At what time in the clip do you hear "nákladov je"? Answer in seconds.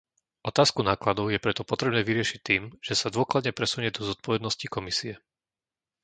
0.89-1.37